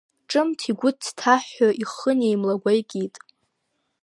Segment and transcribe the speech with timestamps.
[0.29, 3.15] Ҿымҭ игәы дҭаҳәҳәо ихы неимлагәа икит.